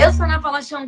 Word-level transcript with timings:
Eu 0.00 0.12
sou 0.12 0.24
Ana 0.24 0.40
Paula 0.40 0.62
sou 0.62 0.78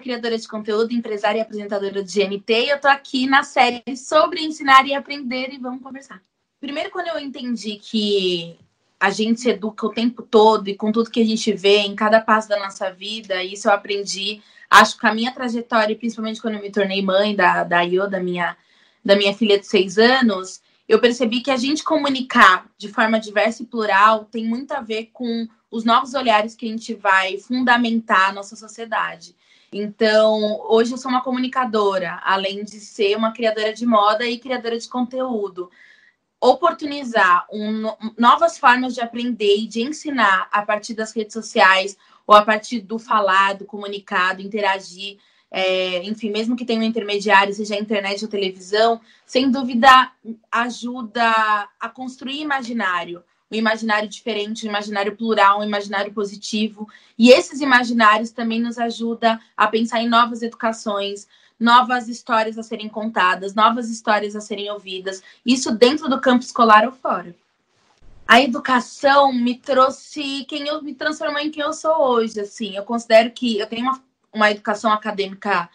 criadora 0.00 0.36
de 0.36 0.48
conteúdo, 0.48 0.92
empresária 0.92 1.38
e 1.38 1.40
apresentadora 1.40 2.02
do 2.02 2.02
GNT 2.02 2.52
e 2.52 2.70
eu 2.70 2.80
tô 2.80 2.88
aqui 2.88 3.24
na 3.24 3.44
série 3.44 3.84
sobre 3.96 4.40
ensinar 4.40 4.84
e 4.84 4.94
aprender 4.94 5.52
e 5.52 5.58
vamos 5.58 5.80
conversar. 5.80 6.20
Primeiro, 6.60 6.90
quando 6.90 7.06
eu 7.06 7.20
entendi 7.20 7.76
que 7.76 8.58
a 8.98 9.10
gente 9.10 9.40
se 9.40 9.50
educa 9.50 9.86
o 9.86 9.92
tempo 9.92 10.22
todo 10.22 10.66
e 10.68 10.74
com 10.74 10.90
tudo 10.90 11.10
que 11.10 11.22
a 11.22 11.24
gente 11.24 11.52
vê 11.52 11.78
em 11.78 11.94
cada 11.94 12.20
passo 12.20 12.48
da 12.48 12.58
nossa 12.58 12.90
vida, 12.90 13.44
isso 13.44 13.68
eu 13.68 13.72
aprendi, 13.72 14.42
acho 14.68 14.98
que 14.98 15.06
a 15.06 15.14
minha 15.14 15.32
trajetória, 15.32 15.94
principalmente 15.94 16.42
quando 16.42 16.54
eu 16.54 16.62
me 16.62 16.72
tornei 16.72 17.00
mãe 17.00 17.36
da, 17.36 17.62
da 17.62 17.82
Io, 17.84 18.10
da 18.10 18.18
minha, 18.18 18.56
da 19.04 19.14
minha 19.14 19.32
filha 19.32 19.56
de 19.56 19.68
seis 19.68 19.98
anos, 19.98 20.60
eu 20.88 20.98
percebi 20.98 21.42
que 21.42 21.52
a 21.52 21.56
gente 21.56 21.84
comunicar 21.84 22.66
de 22.76 22.88
forma 22.88 23.20
diversa 23.20 23.62
e 23.62 23.66
plural 23.66 24.24
tem 24.24 24.44
muito 24.44 24.72
a 24.72 24.80
ver 24.80 25.10
com 25.12 25.46
os 25.70 25.84
novos 25.84 26.14
olhares 26.14 26.54
que 26.54 26.66
a 26.66 26.68
gente 26.68 26.94
vai 26.94 27.38
fundamentar 27.38 28.30
a 28.30 28.32
nossa 28.32 28.56
sociedade. 28.56 29.34
Então, 29.72 30.60
hoje 30.68 30.92
eu 30.92 30.98
sou 30.98 31.10
uma 31.10 31.22
comunicadora, 31.22 32.20
além 32.24 32.64
de 32.64 32.80
ser 32.80 33.16
uma 33.16 33.32
criadora 33.32 33.72
de 33.72 33.84
moda 33.84 34.24
e 34.24 34.38
criadora 34.38 34.78
de 34.78 34.88
conteúdo. 34.88 35.70
Oportunizar 36.40 37.46
um, 37.52 37.92
novas 38.16 38.58
formas 38.58 38.94
de 38.94 39.00
aprender 39.00 39.56
e 39.56 39.66
de 39.66 39.82
ensinar 39.82 40.48
a 40.50 40.62
partir 40.62 40.94
das 40.94 41.12
redes 41.12 41.34
sociais 41.34 41.96
ou 42.26 42.34
a 42.34 42.42
partir 42.42 42.80
do 42.80 42.98
falado, 42.98 43.64
comunicado, 43.64 44.40
interagir 44.40 45.18
é, 45.50 46.04
enfim, 46.04 46.30
mesmo 46.30 46.56
que 46.56 46.64
tenha 46.64 46.80
um 46.80 46.84
intermediário, 46.84 47.54
seja 47.54 47.78
internet 47.78 48.22
ou 48.22 48.30
televisão, 48.30 49.00
sem 49.24 49.50
dúvida 49.50 50.12
ajuda 50.50 51.68
a 51.80 51.88
construir 51.88 52.40
imaginário, 52.40 53.22
um 53.50 53.56
imaginário 53.56 54.08
diferente, 54.08 54.66
um 54.66 54.70
imaginário 54.70 55.16
plural, 55.16 55.60
um 55.60 55.64
imaginário 55.64 56.12
positivo. 56.12 56.88
E 57.18 57.30
esses 57.30 57.60
imaginários 57.60 58.30
também 58.30 58.60
nos 58.60 58.78
ajudam 58.78 59.38
a 59.56 59.66
pensar 59.66 60.00
em 60.00 60.08
novas 60.08 60.42
educações, 60.42 61.26
novas 61.58 62.08
histórias 62.08 62.58
a 62.58 62.62
serem 62.62 62.88
contadas, 62.88 63.54
novas 63.54 63.90
histórias 63.90 64.36
a 64.36 64.40
serem 64.40 64.70
ouvidas, 64.70 65.22
isso 65.44 65.72
dentro 65.72 66.08
do 66.08 66.20
campo 66.20 66.44
escolar 66.44 66.84
ou 66.84 66.92
fora. 66.92 67.34
A 68.26 68.42
educação 68.42 69.32
me 69.32 69.54
trouxe 69.54 70.44
quem 70.44 70.68
eu 70.68 70.82
me 70.82 70.94
transformou 70.94 71.40
em 71.40 71.50
quem 71.50 71.62
eu 71.62 71.72
sou 71.72 71.96
hoje, 71.96 72.38
assim. 72.38 72.76
Eu 72.76 72.84
considero 72.84 73.30
que 73.30 73.58
eu 73.58 73.66
tenho 73.66 73.84
uma 73.84 74.02
uma 74.32 74.50
educação 74.50 74.92
acadêmica 74.92 75.68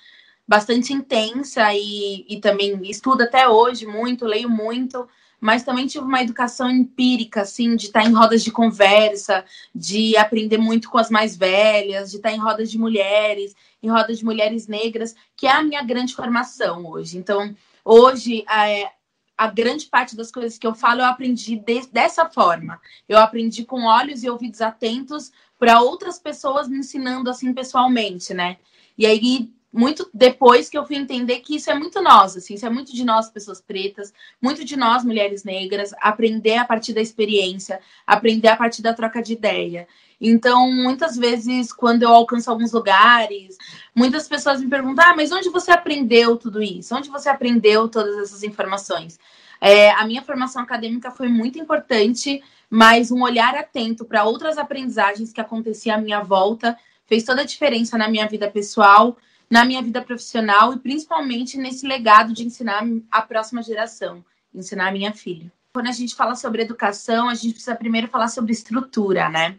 bastante 0.48 0.94
intensa 0.94 1.74
e, 1.74 2.26
e 2.28 2.40
também 2.40 2.80
estudo 2.90 3.24
até 3.24 3.48
hoje 3.48 3.86
muito, 3.86 4.26
leio 4.26 4.50
muito, 4.50 5.08
mas 5.44 5.61
também 5.61 5.86
tive 5.86 6.05
uma 6.05 6.22
educação 6.22 6.72
empírica, 6.72 7.41
assim, 7.41 7.75
de 7.75 7.88
estar 7.88 8.05
em 8.05 8.13
rodas 8.13 8.41
de 8.41 8.49
conversa, 8.49 9.44
de 9.75 10.16
aprender 10.16 10.58
muito 10.58 10.89
com 10.89 10.97
as 10.97 11.09
mais 11.09 11.36
velhas, 11.36 12.11
de 12.11 12.16
estar 12.16 12.31
em 12.31 12.39
rodas 12.39 12.72
de 12.72 12.80
mulheres, 12.80 13.53
em 13.81 13.89
rodas 13.89 14.19
de 14.19 14.23
mulheres 14.23 14.69
negras, 14.69 15.14
que 15.36 15.45
é 15.45 15.52
a 15.52 15.61
minha 15.61 15.83
grande 15.83 16.16
formação 16.16 16.88
hoje. 16.88 17.17
Então, 17.17 17.53
hoje, 17.83 18.45
é, 18.49 18.89
a 19.37 19.48
grande 19.48 19.87
parte 19.87 20.15
das 20.15 20.32
coisas 20.32 20.58
que 20.58 20.65
eu 20.65 20.73
falo 20.73 21.02
eu 21.02 21.08
aprendi 21.08 21.58
de, 21.58 21.87
dessa 21.87 22.30
forma. 22.30 22.80
Eu 23.09 23.20
aprendi 23.20 23.65
com 23.65 23.83
olhos 23.83 24.23
e 24.23 24.30
ouvidos 24.30 24.61
atentos 24.61 25.30
para 25.59 25.82
outras 25.82 26.17
pessoas 26.17 26.70
me 26.70 26.77
ensinando 26.77 27.30
assim 27.30 27.53
pessoalmente, 27.53 28.33
né? 28.33 28.55
E 28.98 29.05
aí 29.05 29.52
muito 29.73 30.08
depois 30.14 30.70
que 30.70 30.78
eu 30.78 30.86
fui 30.86 30.95
entender 30.95 31.39
que 31.39 31.56
isso 31.56 31.72
é 31.72 31.73
muito 31.73 32.00
nós, 32.00 32.38
assim, 32.38 32.54
isso 32.54 32.66
é 32.66 32.70
muito 32.70 32.94
de 32.94 33.04
nós 33.04 33.32
pessoas 33.32 33.60
pretas, 33.60 34.14
muito 34.39 34.64
de 34.64 34.78
nós 34.78 35.04
mulheres 35.04 35.44
negras, 35.44 35.92
aprender 36.00 36.58
a 36.58 36.66
partir 36.66 36.94
da 36.94 37.02
experiência, 37.02 37.80
aprender 38.06 38.50
a 38.50 38.56
partir 38.56 38.83
da 38.83 38.94
troca 38.94 39.22
de 39.22 39.33
ideia. 39.33 39.88
Então, 40.22 40.72
muitas 40.72 41.17
vezes, 41.17 41.73
quando 41.73 42.04
eu 42.04 42.10
alcanço 42.10 42.52
alguns 42.52 42.72
lugares, 42.72 43.58
muitas 43.95 44.28
pessoas 44.28 44.62
me 44.62 44.70
perguntam: 44.70 45.04
ah, 45.06 45.16
mas 45.16 45.32
onde 45.32 45.50
você 45.50 45.72
aprendeu 45.72 46.38
tudo 46.38 46.62
isso? 46.62 46.95
Onde 46.95 47.10
você 47.10 47.28
aprendeu 47.28 47.89
todas 47.89 48.16
essas 48.20 48.44
informações? 48.44 49.20
É, 49.60 49.92
a 49.92 50.06
minha 50.06 50.22
formação 50.22 50.62
acadêmica 50.62 51.10
foi 51.10 51.30
muito 51.30 51.58
importante, 51.58 52.44
mas 52.70 53.12
um 53.12 53.23
olhar 53.23 53.56
atento 53.56 54.06
para 54.06 54.23
outras 54.23 54.58
aprendizagens 54.58 55.33
que 55.33 55.42
aconteciam 55.42 55.98
à 55.98 56.00
minha 56.00 56.22
volta 56.22 56.78
fez 57.06 57.23
toda 57.23 57.42
a 57.42 57.45
diferença 57.45 57.98
na 57.98 58.08
minha 58.08 58.28
vida 58.28 58.50
pessoal, 58.50 59.17
na 59.53 59.64
minha 59.64 59.83
vida 59.83 60.02
profissional 60.02 60.73
e 60.73 60.80
principalmente 60.80 61.59
nesse 61.59 61.86
legado 61.86 62.33
de 62.33 62.43
ensinar 62.43 62.83
a 63.11 63.21
próxima 63.21 63.61
geração, 63.61 64.25
ensinar 64.52 64.87
a 64.87 64.91
minha 64.91 65.14
filha. 65.14 65.52
Quando 65.71 65.89
a 65.89 65.91
gente 65.91 66.15
fala 66.15 66.33
sobre 66.33 66.64
educação, 66.64 67.30
a 67.30 67.36
gente 67.36 67.53
precisa 67.53 67.75
primeiro 67.75 68.08
falar 68.08 68.30
sobre 68.30 68.52
estrutura, 68.52 69.30
né? 69.30 69.55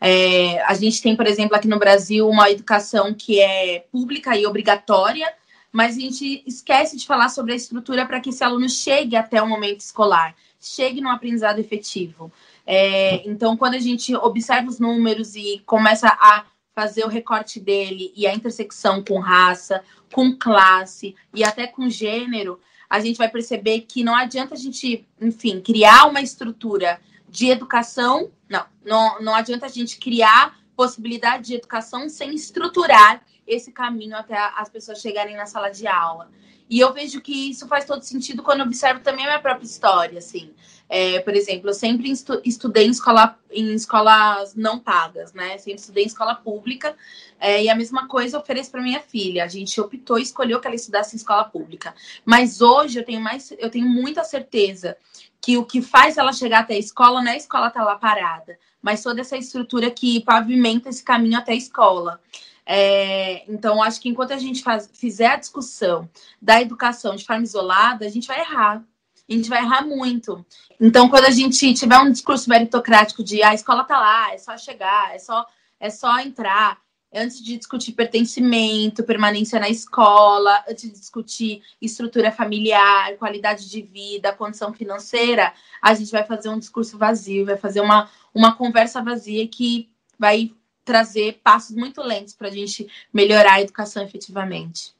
É, 0.00 0.62
a 0.62 0.72
gente 0.72 1.02
tem, 1.02 1.14
por 1.14 1.26
exemplo, 1.26 1.54
aqui 1.54 1.68
no 1.68 1.78
Brasil, 1.78 2.26
uma 2.26 2.50
educação 2.50 3.12
que 3.12 3.38
é 3.38 3.80
pública 3.92 4.34
e 4.34 4.46
obrigatória, 4.46 5.30
mas 5.70 5.98
a 5.98 6.00
gente 6.00 6.42
esquece 6.46 6.96
de 6.96 7.06
falar 7.06 7.28
sobre 7.28 7.52
a 7.52 7.56
estrutura 7.56 8.06
para 8.06 8.20
que 8.20 8.30
esse 8.30 8.42
aluno 8.42 8.66
chegue 8.66 9.14
até 9.14 9.42
o 9.42 9.46
momento 9.46 9.80
escolar, 9.80 10.34
chegue 10.58 11.02
no 11.02 11.10
aprendizado 11.10 11.58
efetivo. 11.58 12.32
É, 12.66 13.28
então, 13.28 13.58
quando 13.58 13.74
a 13.74 13.78
gente 13.78 14.16
observa 14.16 14.70
os 14.70 14.80
números 14.80 15.36
e 15.36 15.62
começa 15.66 16.08
a 16.08 16.46
fazer 16.74 17.04
o 17.04 17.08
recorte 17.08 17.60
dele 17.60 18.12
e 18.16 18.26
a 18.26 18.34
intersecção 18.34 19.02
com 19.02 19.18
raça, 19.18 19.82
com 20.12 20.36
classe 20.36 21.14
e 21.32 21.44
até 21.44 21.66
com 21.66 21.88
gênero, 21.88 22.60
a 22.90 23.00
gente 23.00 23.16
vai 23.16 23.28
perceber 23.28 23.82
que 23.82 24.04
não 24.04 24.14
adianta 24.14 24.54
a 24.54 24.58
gente, 24.58 25.06
enfim, 25.20 25.60
criar 25.60 26.06
uma 26.06 26.20
estrutura 26.20 27.00
de 27.28 27.48
educação, 27.48 28.30
não, 28.48 28.64
não, 28.84 29.22
não 29.22 29.34
adianta 29.34 29.66
a 29.66 29.68
gente 29.68 29.98
criar 29.98 30.56
possibilidade 30.76 31.46
de 31.46 31.54
educação 31.54 32.08
sem 32.08 32.34
estruturar 32.34 33.22
esse 33.46 33.72
caminho 33.72 34.16
até 34.16 34.36
as 34.56 34.68
pessoas 34.68 35.00
chegarem 35.00 35.36
na 35.36 35.46
sala 35.46 35.70
de 35.70 35.86
aula. 35.86 36.30
E 36.68 36.80
eu 36.80 36.92
vejo 36.92 37.20
que 37.20 37.50
isso 37.50 37.68
faz 37.68 37.84
todo 37.84 38.02
sentido 38.02 38.42
quando 38.42 38.62
observo 38.62 39.00
também 39.00 39.24
a 39.24 39.28
minha 39.28 39.40
própria 39.40 39.66
história, 39.66 40.18
assim. 40.18 40.54
É, 40.96 41.18
por 41.18 41.34
exemplo, 41.34 41.70
eu 41.70 41.74
sempre 41.74 42.08
estu 42.08 42.40
estudei 42.44 42.86
em, 42.86 42.90
escola, 42.90 43.36
em 43.50 43.74
escolas 43.74 44.54
não 44.54 44.78
pagas, 44.78 45.32
né? 45.32 45.58
Sempre 45.58 45.80
estudei 45.80 46.04
em 46.04 46.06
escola 46.06 46.36
pública. 46.36 46.94
É, 47.40 47.64
e 47.64 47.68
a 47.68 47.74
mesma 47.74 48.06
coisa 48.06 48.36
eu 48.36 48.40
ofereço 48.40 48.70
para 48.70 48.80
minha 48.80 49.00
filha. 49.00 49.42
A 49.42 49.48
gente 49.48 49.80
optou 49.80 50.20
e 50.20 50.22
escolheu 50.22 50.60
que 50.60 50.68
ela 50.68 50.76
estudasse 50.76 51.16
em 51.16 51.18
escola 51.18 51.42
pública. 51.46 51.92
Mas 52.24 52.60
hoje 52.60 53.00
eu 53.00 53.04
tenho 53.04 53.20
mais, 53.20 53.52
eu 53.58 53.68
tenho 53.68 53.88
muita 53.88 54.22
certeza 54.22 54.96
que 55.40 55.56
o 55.56 55.64
que 55.64 55.82
faz 55.82 56.16
ela 56.16 56.32
chegar 56.32 56.60
até 56.60 56.74
a 56.74 56.78
escola 56.78 57.20
não 57.20 57.32
é 57.32 57.34
a 57.34 57.38
escola 57.38 57.66
estar 57.66 57.80
tá 57.80 57.86
lá 57.86 57.96
parada, 57.96 58.56
mas 58.80 59.02
toda 59.02 59.20
essa 59.20 59.36
estrutura 59.36 59.90
que 59.90 60.20
pavimenta 60.20 60.90
esse 60.90 61.02
caminho 61.02 61.38
até 61.38 61.54
a 61.54 61.56
escola. 61.56 62.20
É, 62.64 63.42
então, 63.50 63.82
acho 63.82 64.00
que 64.00 64.08
enquanto 64.08 64.30
a 64.30 64.38
gente 64.38 64.62
faz, 64.62 64.88
fizer 64.94 65.26
a 65.26 65.36
discussão 65.36 66.08
da 66.40 66.62
educação 66.62 67.16
de 67.16 67.24
forma 67.26 67.42
isolada, 67.42 68.06
a 68.06 68.08
gente 68.08 68.28
vai 68.28 68.38
errar. 68.38 68.84
A 69.28 69.32
gente 69.32 69.48
vai 69.48 69.62
errar 69.62 69.86
muito. 69.86 70.44
Então, 70.80 71.08
quando 71.08 71.24
a 71.24 71.30
gente 71.30 71.72
tiver 71.74 71.98
um 71.98 72.10
discurso 72.10 72.48
meritocrático 72.48 73.24
de 73.24 73.42
ah, 73.42 73.50
a 73.50 73.54
escola 73.54 73.84
tá 73.84 73.98
lá, 73.98 74.34
é 74.34 74.38
só 74.38 74.56
chegar, 74.58 75.14
é 75.14 75.18
só, 75.18 75.46
é 75.80 75.88
só 75.88 76.18
entrar, 76.18 76.78
antes 77.14 77.42
de 77.42 77.56
discutir 77.56 77.92
pertencimento, 77.92 79.04
permanência 79.04 79.60
na 79.60 79.68
escola, 79.68 80.62
antes 80.68 80.90
de 80.90 80.98
discutir 80.98 81.62
estrutura 81.80 82.32
familiar, 82.32 83.16
qualidade 83.16 83.70
de 83.70 83.80
vida, 83.80 84.32
condição 84.32 84.72
financeira, 84.72 85.54
a 85.80 85.94
gente 85.94 86.10
vai 86.10 86.24
fazer 86.24 86.48
um 86.48 86.58
discurso 86.58 86.98
vazio, 86.98 87.46
vai 87.46 87.56
fazer 87.56 87.80
uma, 87.80 88.10
uma 88.34 88.54
conversa 88.54 89.00
vazia 89.00 89.46
que 89.46 89.88
vai 90.18 90.52
trazer 90.84 91.40
passos 91.42 91.74
muito 91.74 92.02
lentos 92.02 92.34
para 92.34 92.48
a 92.48 92.50
gente 92.50 92.90
melhorar 93.12 93.54
a 93.54 93.60
educação 93.62 94.02
efetivamente. 94.02 94.92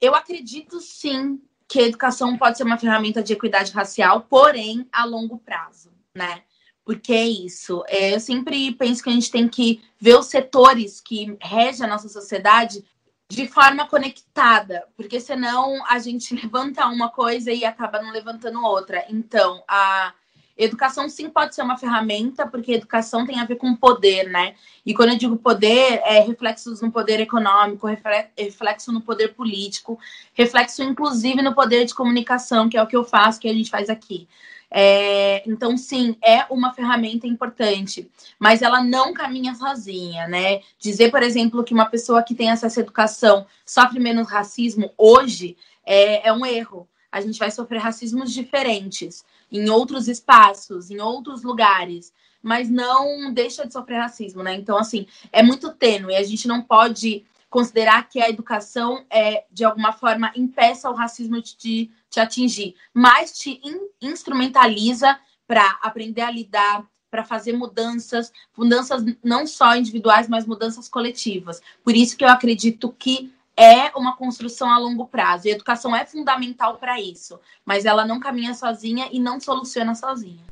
Eu 0.00 0.14
acredito 0.14 0.80
sim 0.80 1.40
que 1.72 1.80
a 1.80 1.86
educação 1.86 2.36
pode 2.36 2.58
ser 2.58 2.64
uma 2.64 2.76
ferramenta 2.76 3.22
de 3.22 3.32
equidade 3.32 3.72
racial, 3.72 4.26
porém 4.28 4.86
a 4.92 5.06
longo 5.06 5.38
prazo, 5.38 5.90
né? 6.14 6.42
Porque 6.84 7.14
é 7.14 7.26
isso. 7.26 7.82
É, 7.88 8.14
eu 8.14 8.20
sempre 8.20 8.72
penso 8.72 9.02
que 9.02 9.08
a 9.08 9.12
gente 9.12 9.30
tem 9.30 9.48
que 9.48 9.82
ver 9.98 10.18
os 10.18 10.26
setores 10.26 11.00
que 11.00 11.34
regem 11.40 11.86
a 11.86 11.88
nossa 11.88 12.10
sociedade 12.10 12.84
de 13.26 13.48
forma 13.48 13.88
conectada, 13.88 14.86
porque 14.94 15.18
senão 15.18 15.82
a 15.88 15.98
gente 15.98 16.34
levanta 16.36 16.86
uma 16.88 17.08
coisa 17.08 17.50
e 17.50 17.64
acaba 17.64 18.02
não 18.02 18.12
levantando 18.12 18.62
outra. 18.62 19.06
Então, 19.08 19.64
a 19.66 20.12
Educação 20.62 21.08
sim 21.08 21.28
pode 21.28 21.56
ser 21.56 21.62
uma 21.62 21.76
ferramenta, 21.76 22.46
porque 22.46 22.72
educação 22.72 23.26
tem 23.26 23.40
a 23.40 23.44
ver 23.44 23.56
com 23.56 23.74
poder, 23.74 24.28
né? 24.28 24.54
E 24.86 24.94
quando 24.94 25.10
eu 25.10 25.18
digo 25.18 25.36
poder, 25.36 26.00
é 26.04 26.20
reflexos 26.20 26.80
no 26.80 26.92
poder 26.92 27.18
econômico, 27.18 27.88
reflexo 28.36 28.92
no 28.92 29.00
poder 29.00 29.34
político, 29.34 29.98
reflexo 30.34 30.82
inclusive 30.84 31.42
no 31.42 31.52
poder 31.52 31.84
de 31.84 31.94
comunicação, 31.94 32.68
que 32.68 32.76
é 32.76 32.82
o 32.82 32.86
que 32.86 32.96
eu 32.96 33.02
faço, 33.02 33.40
que 33.40 33.48
a 33.48 33.52
gente 33.52 33.70
faz 33.70 33.90
aqui. 33.90 34.28
É, 34.70 35.42
então, 35.46 35.76
sim, 35.76 36.16
é 36.24 36.46
uma 36.48 36.72
ferramenta 36.72 37.26
importante, 37.26 38.08
mas 38.38 38.62
ela 38.62 38.82
não 38.82 39.12
caminha 39.12 39.54
sozinha, 39.56 40.28
né? 40.28 40.60
Dizer, 40.78 41.10
por 41.10 41.24
exemplo, 41.24 41.64
que 41.64 41.74
uma 41.74 41.86
pessoa 41.86 42.22
que 42.22 42.36
tem 42.36 42.50
acesso 42.50 42.78
à 42.78 42.82
educação 42.82 43.46
sofre 43.66 43.98
menos 43.98 44.30
racismo 44.30 44.92
hoje 44.96 45.56
é, 45.84 46.28
é 46.28 46.32
um 46.32 46.46
erro. 46.46 46.88
A 47.10 47.20
gente 47.20 47.38
vai 47.38 47.50
sofrer 47.50 47.80
racismos 47.80 48.32
diferentes 48.32 49.24
em 49.52 49.68
outros 49.68 50.08
espaços, 50.08 50.90
em 50.90 50.98
outros 50.98 51.42
lugares, 51.42 52.12
mas 52.42 52.68
não 52.70 53.32
deixa 53.32 53.66
de 53.66 53.72
sofrer 53.72 54.00
racismo, 54.00 54.42
né? 54.42 54.54
Então, 54.54 54.76
assim, 54.78 55.06
é 55.30 55.42
muito 55.42 55.70
tênue. 55.72 56.16
A 56.16 56.22
gente 56.24 56.48
não 56.48 56.62
pode 56.62 57.24
considerar 57.48 58.08
que 58.08 58.20
a 58.20 58.30
educação 58.30 59.04
é 59.10 59.44
de 59.52 59.62
alguma 59.62 59.92
forma 59.92 60.32
impeça 60.34 60.90
o 60.90 60.94
racismo 60.94 61.40
de 61.40 61.54
te, 61.54 61.90
te 62.08 62.18
atingir, 62.18 62.74
mas 62.94 63.38
te 63.38 63.60
in, 63.62 63.78
instrumentaliza 64.00 65.20
para 65.46 65.78
aprender 65.82 66.22
a 66.22 66.30
lidar, 66.30 66.84
para 67.10 67.22
fazer 67.22 67.52
mudanças, 67.52 68.32
mudanças 68.56 69.04
não 69.22 69.46
só 69.46 69.76
individuais, 69.76 70.28
mas 70.30 70.46
mudanças 70.46 70.88
coletivas. 70.88 71.60
Por 71.84 71.94
isso 71.94 72.16
que 72.16 72.24
eu 72.24 72.28
acredito 72.28 72.90
que 72.98 73.30
é 73.56 73.90
uma 73.96 74.16
construção 74.16 74.70
a 74.70 74.78
longo 74.78 75.06
prazo. 75.06 75.46
E 75.46 75.50
a 75.50 75.54
educação 75.54 75.94
é 75.94 76.04
fundamental 76.04 76.76
para 76.76 77.00
isso, 77.00 77.38
mas 77.64 77.84
ela 77.84 78.04
não 78.04 78.20
caminha 78.20 78.54
sozinha 78.54 79.08
e 79.12 79.18
não 79.18 79.40
soluciona 79.40 79.94
sozinha. 79.94 80.51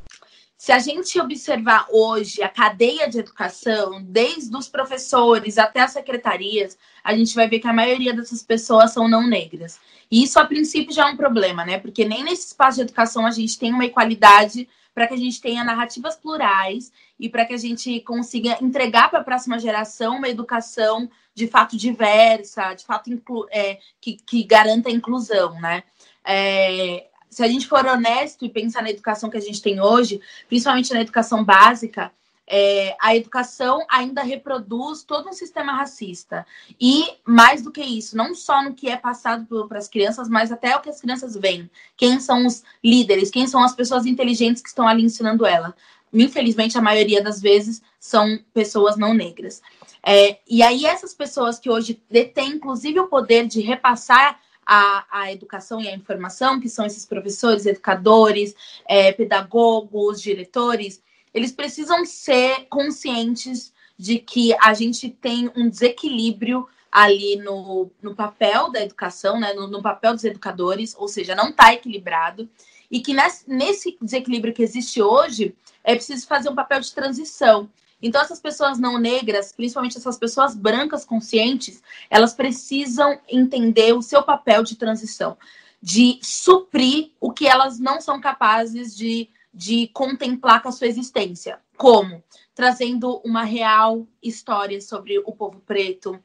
Se 0.60 0.72
a 0.72 0.78
gente 0.78 1.18
observar 1.18 1.86
hoje 1.90 2.42
a 2.42 2.48
cadeia 2.50 3.08
de 3.08 3.18
educação, 3.18 4.02
desde 4.02 4.54
os 4.54 4.68
professores 4.68 5.56
até 5.56 5.80
as 5.80 5.92
secretarias, 5.92 6.76
a 7.02 7.16
gente 7.16 7.34
vai 7.34 7.48
ver 7.48 7.60
que 7.60 7.66
a 7.66 7.72
maioria 7.72 8.12
dessas 8.12 8.42
pessoas 8.42 8.92
são 8.92 9.08
não 9.08 9.26
negras. 9.26 9.80
E 10.10 10.22
isso, 10.22 10.38
a 10.38 10.44
princípio, 10.44 10.94
já 10.94 11.08
é 11.08 11.12
um 11.12 11.16
problema, 11.16 11.64
né? 11.64 11.78
Porque 11.78 12.04
nem 12.04 12.22
nesse 12.22 12.48
espaço 12.48 12.76
de 12.76 12.82
educação 12.82 13.24
a 13.24 13.30
gente 13.30 13.58
tem 13.58 13.72
uma 13.72 13.86
equalidade 13.86 14.68
para 14.94 15.06
que 15.06 15.14
a 15.14 15.16
gente 15.16 15.40
tenha 15.40 15.64
narrativas 15.64 16.14
plurais 16.14 16.92
e 17.18 17.26
para 17.26 17.46
que 17.46 17.54
a 17.54 17.58
gente 17.58 17.98
consiga 18.00 18.62
entregar 18.62 19.08
para 19.08 19.20
a 19.20 19.24
próxima 19.24 19.58
geração 19.58 20.18
uma 20.18 20.28
educação 20.28 21.10
de 21.34 21.46
fato 21.46 21.74
diversa, 21.74 22.74
de 22.74 22.84
fato 22.84 23.10
é, 23.50 23.78
que, 23.98 24.18
que 24.26 24.44
garanta 24.44 24.90
a 24.90 24.92
inclusão, 24.92 25.58
né? 25.58 25.84
É, 26.22 27.06
se 27.30 27.42
a 27.42 27.48
gente 27.48 27.66
for 27.66 27.86
honesto 27.86 28.44
e 28.44 28.48
pensar 28.48 28.82
na 28.82 28.90
educação 28.90 29.30
que 29.30 29.36
a 29.36 29.40
gente 29.40 29.62
tem 29.62 29.80
hoje, 29.80 30.20
principalmente 30.48 30.92
na 30.92 31.00
educação 31.00 31.44
básica, 31.44 32.12
é, 32.52 32.96
a 33.00 33.14
educação 33.14 33.86
ainda 33.88 34.24
reproduz 34.24 35.04
todo 35.04 35.28
um 35.28 35.32
sistema 35.32 35.72
racista. 35.72 36.44
E, 36.80 37.04
mais 37.24 37.62
do 37.62 37.70
que 37.70 37.80
isso, 37.80 38.16
não 38.16 38.34
só 38.34 38.60
no 38.64 38.74
que 38.74 38.88
é 38.88 38.96
passado 38.96 39.46
para 39.68 39.78
as 39.78 39.86
crianças, 39.86 40.28
mas 40.28 40.50
até 40.50 40.76
o 40.76 40.80
que 40.80 40.90
as 40.90 41.00
crianças 41.00 41.36
veem. 41.36 41.70
Quem 41.96 42.18
são 42.18 42.44
os 42.44 42.64
líderes, 42.82 43.30
quem 43.30 43.46
são 43.46 43.62
as 43.62 43.72
pessoas 43.72 44.04
inteligentes 44.04 44.60
que 44.60 44.68
estão 44.68 44.88
ali 44.88 45.04
ensinando 45.04 45.46
ela. 45.46 45.76
Infelizmente, 46.12 46.76
a 46.76 46.82
maioria 46.82 47.22
das 47.22 47.40
vezes 47.40 47.80
são 48.00 48.40
pessoas 48.52 48.96
não 48.96 49.14
negras. 49.14 49.62
É, 50.02 50.40
e 50.48 50.60
aí, 50.60 50.84
essas 50.84 51.14
pessoas 51.14 51.56
que 51.56 51.70
hoje 51.70 52.02
detêm, 52.10 52.54
inclusive, 52.54 52.98
o 52.98 53.06
poder 53.06 53.46
de 53.46 53.60
repassar 53.60 54.40
a, 54.72 55.04
a 55.10 55.32
educação 55.32 55.80
e 55.80 55.88
a 55.88 55.94
informação, 55.96 56.60
que 56.60 56.68
são 56.68 56.86
esses 56.86 57.04
professores, 57.04 57.66
educadores, 57.66 58.54
é, 58.86 59.10
pedagogos, 59.10 60.22
diretores, 60.22 61.02
eles 61.34 61.50
precisam 61.50 62.06
ser 62.06 62.68
conscientes 62.68 63.72
de 63.98 64.20
que 64.20 64.54
a 64.62 64.72
gente 64.72 65.10
tem 65.10 65.50
um 65.56 65.68
desequilíbrio 65.68 66.68
ali 66.90 67.34
no, 67.34 67.90
no 68.00 68.14
papel 68.14 68.70
da 68.70 68.80
educação, 68.80 69.40
né, 69.40 69.52
no, 69.54 69.66
no 69.66 69.82
papel 69.82 70.14
dos 70.14 70.22
educadores, 70.22 70.94
ou 70.96 71.08
seja, 71.08 71.34
não 71.34 71.48
está 71.48 71.74
equilibrado, 71.74 72.48
e 72.88 73.00
que 73.00 73.12
nesse, 73.12 73.50
nesse 73.50 73.98
desequilíbrio 74.00 74.54
que 74.54 74.62
existe 74.62 75.02
hoje, 75.02 75.52
é 75.82 75.96
preciso 75.96 76.28
fazer 76.28 76.48
um 76.48 76.54
papel 76.54 76.80
de 76.80 76.94
transição. 76.94 77.68
Então, 78.02 78.20
essas 78.20 78.40
pessoas 78.40 78.78
não 78.78 78.98
negras, 78.98 79.52
principalmente 79.52 79.98
essas 79.98 80.18
pessoas 80.18 80.54
brancas 80.54 81.04
conscientes, 81.04 81.82
elas 82.08 82.32
precisam 82.32 83.18
entender 83.28 83.92
o 83.92 84.02
seu 84.02 84.22
papel 84.22 84.62
de 84.62 84.76
transição, 84.76 85.36
de 85.82 86.18
suprir 86.22 87.10
o 87.20 87.32
que 87.32 87.46
elas 87.46 87.78
não 87.78 88.00
são 88.00 88.20
capazes 88.20 88.96
de, 88.96 89.28
de 89.52 89.88
contemplar 89.88 90.62
com 90.62 90.68
a 90.68 90.72
sua 90.72 90.86
existência. 90.86 91.58
Como? 91.76 92.22
Trazendo 92.54 93.20
uma 93.24 93.44
real 93.44 94.06
história 94.22 94.80
sobre 94.80 95.18
o 95.18 95.32
povo 95.32 95.60
preto, 95.60 96.18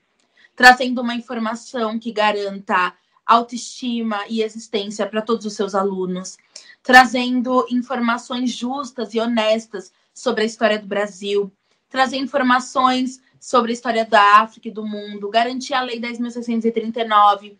trazendo 0.55 1.01
uma 1.01 1.15
informação 1.15 1.99
que 1.99 2.11
garanta 2.11 2.93
autoestima 3.25 4.19
e 4.29 4.41
existência 4.41 5.05
para 5.07 5.21
todos 5.21 5.45
os 5.45 5.53
seus 5.53 5.73
alunos, 5.73 6.37
trazendo 6.83 7.65
informações 7.69 8.51
justas 8.51 9.13
e 9.13 9.19
honestas 9.19 9.91
sobre 10.13 10.43
a 10.43 10.45
história 10.45 10.79
do 10.79 10.85
Brasil, 10.85 11.51
trazer 11.89 12.17
informações 12.17 13.21
sobre 13.39 13.71
a 13.71 13.73
história 13.73 14.05
da 14.05 14.41
África 14.41 14.67
e 14.67 14.71
do 14.71 14.85
mundo, 14.85 15.29
garantir 15.29 15.73
a 15.73 15.81
Lei 15.81 15.99
10.639, 15.99 17.57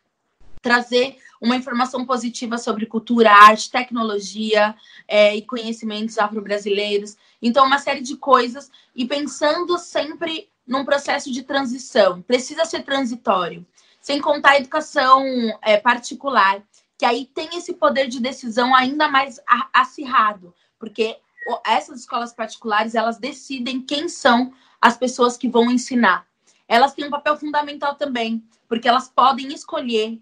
trazer 0.62 1.18
uma 1.39 1.56
informação 1.56 2.06
positiva 2.06 2.57
sobre 2.57 2.88
cultura, 2.88 3.31
arte, 3.31 3.69
tecnologia 3.69 4.75
é, 5.07 5.36
e 5.36 5.44
conhecimentos 5.44 6.18
afro-brasileiros. 6.18 7.16
Então, 7.39 7.68
uma 7.68 7.77
série 7.77 8.01
de 8.01 8.18
coisas 8.18 8.72
e 8.95 9.06
pensando 9.06 9.77
sempre 9.77 10.50
num 10.66 10.83
processo 10.83 11.31
de 11.31 11.44
transição. 11.44 12.22
Precisa 12.22 12.66
ser 12.66 12.83
transitório. 12.83 13.66
Sem 14.01 14.19
contar 14.19 14.51
a 14.51 14.57
educação 14.57 15.24
é, 15.62 15.77
particular, 15.77 16.63
que 16.98 17.06
aí 17.06 17.25
tem 17.25 17.50
esse 17.56 17.74
poder 17.74 18.07
de 18.07 18.19
decisão 18.19 18.74
ainda 18.74 19.07
mais 19.07 19.39
acirrado, 19.74 20.54
porque 20.80 21.18
essas 21.66 22.02
escolas 22.02 22.34
particulares, 22.34 22.96
elas 22.96 23.18
decidem 23.18 23.82
quem 23.82 24.10
são 24.10 24.54
as 24.82 24.98
pessoas 24.98 25.38
que 25.38 25.48
vão 25.48 25.70
ensinar. 25.72 26.28
Elas 26.68 26.94
têm 26.94 27.06
um 27.06 27.12
papel 27.12 27.38
fundamental 27.38 27.96
também, 27.96 28.44
porque 28.68 28.88
elas 28.88 29.08
podem 29.08 29.54
escolher 29.54 30.20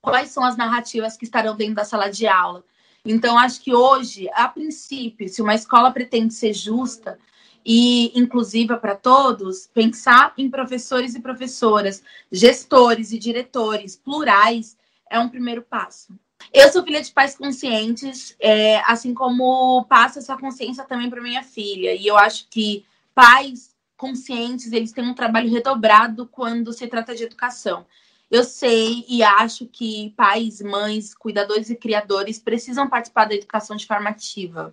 quais 0.00 0.30
são 0.30 0.44
as 0.44 0.56
narrativas 0.56 1.16
que 1.16 1.24
estarão 1.24 1.56
dentro 1.56 1.76
da 1.76 1.84
sala 1.84 2.10
de 2.10 2.26
aula. 2.26 2.64
Então, 3.04 3.38
acho 3.38 3.60
que 3.60 3.74
hoje, 3.74 4.28
a 4.32 4.48
princípio, 4.48 5.28
se 5.28 5.42
uma 5.42 5.54
escola 5.54 5.90
pretende 5.90 6.32
ser 6.32 6.52
justa 6.52 7.18
e 7.64 8.18
inclusiva 8.18 8.76
para 8.76 8.94
todos, 8.94 9.66
pensar 9.66 10.34
em 10.36 10.50
professores 10.50 11.14
e 11.14 11.20
professoras, 11.20 12.02
gestores 12.30 13.12
e 13.12 13.18
diretores 13.18 13.96
plurais 13.96 14.76
é 15.10 15.18
um 15.18 15.28
primeiro 15.28 15.62
passo. 15.62 16.14
Eu 16.52 16.70
sou 16.72 16.82
filha 16.82 17.02
de 17.02 17.10
pais 17.12 17.36
conscientes, 17.36 18.36
é, 18.38 18.78
assim 18.86 19.12
como 19.12 19.84
passo 19.84 20.18
essa 20.18 20.36
consciência 20.36 20.84
também 20.84 21.10
para 21.10 21.20
minha 21.20 21.42
filha. 21.42 21.94
E 21.94 22.06
eu 22.06 22.16
acho 22.16 22.48
que 22.48 22.84
pais 23.14 23.74
conscientes, 23.96 24.72
eles 24.72 24.92
têm 24.92 25.04
um 25.04 25.14
trabalho 25.14 25.50
redobrado 25.50 26.26
quando 26.26 26.72
se 26.72 26.86
trata 26.86 27.14
de 27.14 27.24
educação. 27.24 27.86
Eu 28.30 28.42
sei 28.42 29.04
e 29.08 29.22
acho 29.22 29.66
que 29.66 30.12
pais, 30.16 30.60
mães, 30.60 31.14
cuidadores 31.14 31.70
e 31.70 31.76
criadores 31.76 32.38
precisam 32.38 32.88
participar 32.88 33.26
da 33.26 33.34
educação 33.34 33.76
de 33.76 33.86
forma 33.86 34.10
ativa. 34.10 34.72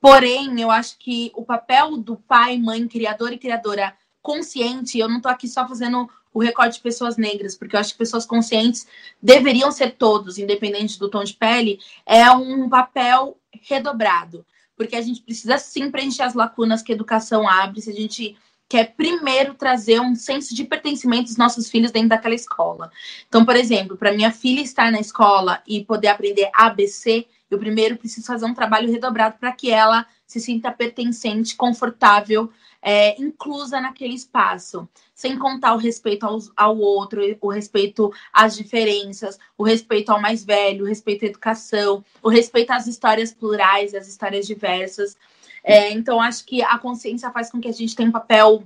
Porém, 0.00 0.60
eu 0.60 0.70
acho 0.70 0.98
que 0.98 1.32
o 1.34 1.44
papel 1.44 1.96
do 1.96 2.16
pai, 2.16 2.56
mãe, 2.56 2.86
criador 2.86 3.32
e 3.32 3.38
criadora 3.38 3.96
consciente, 4.22 4.98
eu 4.98 5.08
não 5.08 5.16
estou 5.16 5.32
aqui 5.32 5.48
só 5.48 5.66
fazendo 5.66 6.08
o 6.32 6.40
recorte 6.40 6.76
de 6.76 6.82
pessoas 6.82 7.16
negras, 7.16 7.56
porque 7.56 7.74
eu 7.74 7.80
acho 7.80 7.92
que 7.92 7.98
pessoas 7.98 8.24
conscientes 8.24 8.86
deveriam 9.22 9.72
ser 9.72 9.96
todos, 9.96 10.38
independente 10.38 10.98
do 10.98 11.08
tom 11.08 11.24
de 11.24 11.34
pele, 11.34 11.80
é 12.06 12.30
um 12.30 12.68
papel 12.68 13.36
redobrado, 13.62 14.46
porque 14.76 14.96
a 14.96 15.02
gente 15.02 15.22
precisa 15.22 15.58
sim 15.58 15.90
preencher 15.90 16.22
as 16.22 16.34
lacunas 16.34 16.82
que 16.82 16.92
a 16.92 16.94
educação 16.94 17.48
abre, 17.48 17.80
se 17.80 17.90
a 17.90 17.94
gente 17.94 18.36
quer 18.70 18.94
primeiro 18.94 19.54
trazer 19.54 20.00
um 20.00 20.14
senso 20.14 20.54
de 20.54 20.62
pertencimento 20.62 21.24
dos 21.24 21.36
nossos 21.36 21.68
filhos 21.68 21.90
dentro 21.90 22.10
daquela 22.10 22.36
escola. 22.36 22.88
Então, 23.28 23.44
por 23.44 23.56
exemplo, 23.56 23.96
para 23.96 24.12
minha 24.12 24.30
filha 24.30 24.60
estar 24.60 24.92
na 24.92 25.00
escola 25.00 25.60
e 25.66 25.84
poder 25.84 26.06
aprender 26.06 26.48
ABC, 26.54 27.26
eu 27.50 27.58
primeiro 27.58 27.96
preciso 27.96 28.28
fazer 28.28 28.46
um 28.46 28.54
trabalho 28.54 28.88
redobrado 28.88 29.38
para 29.40 29.50
que 29.50 29.72
ela 29.72 30.06
se 30.24 30.38
sinta 30.38 30.70
pertencente, 30.70 31.56
confortável 31.56 32.48
é, 32.80 33.20
inclusa 33.20 33.80
naquele 33.80 34.14
espaço, 34.14 34.88
sem 35.12 35.36
contar 35.36 35.74
o 35.74 35.78
respeito 35.78 36.24
ao, 36.24 36.38
ao 36.56 36.78
outro, 36.78 37.20
o 37.40 37.50
respeito 37.50 38.12
às 38.32 38.56
diferenças, 38.56 39.36
o 39.58 39.64
respeito 39.64 40.10
ao 40.10 40.20
mais 40.20 40.44
velho, 40.44 40.84
o 40.84 40.88
respeito 40.88 41.24
à 41.24 41.28
educação, 41.28 42.04
o 42.22 42.28
respeito 42.28 42.70
às 42.70 42.86
histórias 42.86 43.32
plurais, 43.32 43.94
às 43.94 44.06
histórias 44.06 44.46
diversas. 44.46 45.16
É, 45.62 45.90
então, 45.92 46.20
acho 46.20 46.44
que 46.44 46.62
a 46.62 46.78
consciência 46.78 47.30
faz 47.30 47.50
com 47.50 47.60
que 47.60 47.68
a 47.68 47.72
gente 47.72 47.94
tenha 47.94 48.08
um 48.08 48.12
papel 48.12 48.64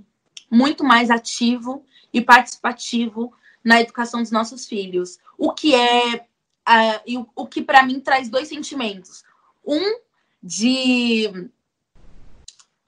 muito 0.50 0.84
mais 0.84 1.10
ativo 1.10 1.84
e 2.12 2.20
participativo 2.20 3.32
na 3.62 3.80
educação 3.80 4.20
dos 4.20 4.30
nossos 4.30 4.66
filhos. 4.66 5.18
O 5.36 5.52
que 5.52 5.74
é 5.74 6.16
uh, 6.16 7.20
o, 7.20 7.42
o 7.42 7.46
que 7.46 7.62
para 7.62 7.82
mim 7.82 8.00
traz 8.00 8.28
dois 8.28 8.48
sentimentos. 8.48 9.24
Um 9.66 9.98
de 10.42 11.50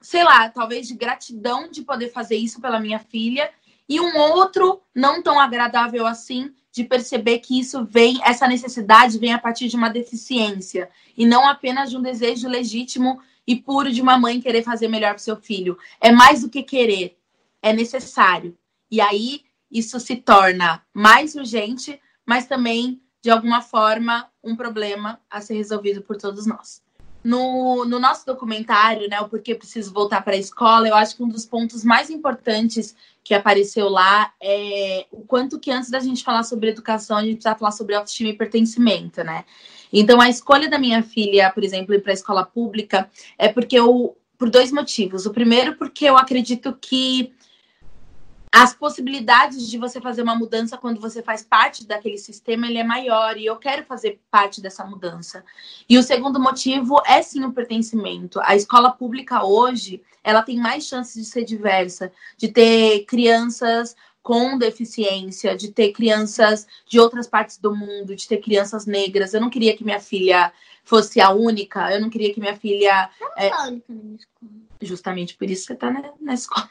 sei 0.07 0.23
lá, 0.23 0.49
talvez 0.49 0.87
de 0.87 0.95
gratidão 0.95 1.69
de 1.69 1.83
poder 1.83 2.13
fazer 2.13 2.37
isso 2.37 2.61
pela 2.61 2.79
minha 2.79 3.01
filha, 3.01 3.51
e 3.89 4.01
um 4.01 4.17
outro 4.17 4.81
não 4.95 5.21
tão 5.21 5.41
agradável 5.41 6.07
assim 6.07 6.55
de 6.71 6.85
perceber 6.85 7.41
que 7.41 7.59
isso 7.59 7.85
vem, 7.85 8.21
essa 8.23 8.47
necessidade 8.47 9.19
vem 9.19 9.33
a 9.33 9.39
partir 9.39 9.67
de 9.67 9.75
uma 9.75 9.89
deficiência 9.89 10.89
e 11.17 11.27
não 11.27 11.49
apenas 11.49 11.91
de 11.91 11.97
um 11.97 12.03
desejo 12.03 12.49
legítimo 12.49 13.21
e 13.47 13.57
puro 13.57 13.93
de 13.93 14.03
uma 14.03 14.19
mãe 14.19 14.41
querer 14.41 14.63
fazer 14.63 14.89
melhor 14.89 15.11
para 15.11 15.19
seu 15.19 15.37
filho. 15.37 15.79
É 16.01 16.11
mais 16.11 16.43
do 16.43 16.49
que 16.49 16.63
querer, 16.63 17.17
é 17.63 17.73
necessário. 17.73 18.57
E 18.91 19.01
aí 19.01 19.43
isso 19.71 19.99
se 20.01 20.17
torna 20.17 20.83
mais 20.93 21.35
urgente, 21.35 22.01
mas 22.25 22.47
também 22.47 23.01
de 23.23 23.31
alguma 23.31 23.61
forma 23.61 24.29
um 24.43 24.55
problema 24.55 25.21
a 25.29 25.41
ser 25.41 25.55
resolvido 25.55 26.03
por 26.03 26.17
todos 26.17 26.47
nós. 26.47 26.83
No, 27.25 27.85
no 27.85 27.99
nosso 27.99 28.25
documentário, 28.25 29.09
né, 29.09 29.21
o 29.21 29.29
Porquê 29.29 29.53
Preciso 29.53 29.93
Voltar 29.93 30.23
para 30.23 30.35
a 30.35 30.39
Escola, 30.39 30.87
eu 30.87 30.95
acho 30.95 31.17
que 31.17 31.25
um 31.25 31.29
dos 31.29 31.45
pontos 31.45 31.83
mais 31.83 32.09
importantes 32.09 32.95
que 33.25 33.35
apareceu 33.35 33.89
lá 33.89 34.33
é 34.41 35.07
o 35.11 35.23
quanto 35.23 35.59
que 35.59 35.73
antes 35.73 35.91
da 35.91 35.99
gente 35.99 36.23
falar 36.23 36.45
sobre 36.45 36.71
educação, 36.71 37.17
a 37.17 37.25
gente 37.25 37.39
precisa 37.39 37.57
falar 37.57 37.73
sobre 37.73 37.97
autoestima 37.97 38.31
e 38.31 38.37
pertencimento, 38.37 39.25
né? 39.25 39.45
Então, 39.99 40.21
a 40.21 40.29
escolha 40.29 40.69
da 40.69 40.79
minha 40.79 41.03
filha, 41.03 41.51
por 41.51 41.65
exemplo, 41.65 41.95
ir 41.95 42.03
para 42.03 42.13
a 42.13 42.15
escola 42.15 42.45
pública, 42.45 43.11
é 43.39 43.49
porque 43.49 43.79
eu, 43.79 44.15
por 44.37 44.51
dois 44.51 44.71
motivos. 44.71 45.25
O 45.25 45.33
primeiro, 45.33 45.77
porque 45.77 46.05
eu 46.05 46.19
acredito 46.19 46.77
que 46.79 47.33
as 48.53 48.75
possibilidades 48.75 49.69
de 49.69 49.79
você 49.79 49.99
fazer 49.99 50.23
uma 50.23 50.35
mudança 50.35 50.77
quando 50.77 51.01
você 51.01 51.23
faz 51.23 51.43
parte 51.43 51.87
daquele 51.87 52.19
sistema 52.19 52.67
ele 52.67 52.79
é 52.79 52.85
maior 52.85 53.37
e 53.37 53.47
eu 53.47 53.57
quero 53.57 53.85
fazer 53.85 54.21
parte 54.31 54.61
dessa 54.61 54.85
mudança. 54.85 55.43
E 55.89 55.97
o 55.97 56.03
segundo 56.03 56.39
motivo 56.39 57.03
é 57.07 57.23
sim 57.23 57.45
o 57.45 57.53
pertencimento. 57.53 58.39
A 58.43 58.55
escola 58.55 58.93
pública 58.93 59.45
hoje, 59.45 60.03
ela 60.23 60.43
tem 60.43 60.59
mais 60.59 60.85
chances 60.85 61.25
de 61.25 61.31
ser 61.31 61.45
diversa, 61.45 62.13
de 62.37 62.49
ter 62.49 63.05
crianças 63.05 63.97
com 64.27 64.59
deficiência, 64.59 65.57
de 65.57 65.71
ter 65.71 65.93
crianças 65.93 66.67
de 66.85 66.99
outras 66.99 67.29
partes 67.29 67.59
do 67.59 67.73
mundo, 67.73 68.17
de 68.17 68.27
ter 68.27 68.39
crianças 68.39 68.85
negras. 68.85 69.33
Eu 69.33 69.41
não 69.41 69.49
queria 69.49 69.77
que 69.77 69.85
minha 69.85 70.01
filha 70.01 70.53
fosse 70.83 71.21
a 71.21 71.31
única, 71.31 71.93
eu 71.93 72.01
não 72.01 72.11
queria 72.11 72.35
que 72.35 72.41
minha 72.41 72.57
filha. 72.57 73.09
Não 73.21 73.31
é 73.37 73.51
a 73.53 73.69
única 73.69 73.93
na 73.93 74.03
minha 74.03 74.17
escola. 74.17 74.53
Justamente 74.83 75.37
por 75.37 75.49
isso 75.49 75.67
você 75.67 75.75
está 75.75 75.93
na, 75.93 76.11
na, 76.21 76.35
escola. 76.35 76.69